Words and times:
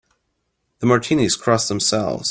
The 0.79 0.87
Martinis 0.87 1.35
cross 1.35 1.67
themselves. 1.67 2.19